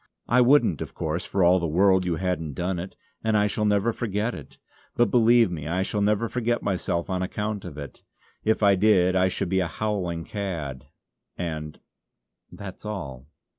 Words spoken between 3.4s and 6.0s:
shall never forget it. But believe me I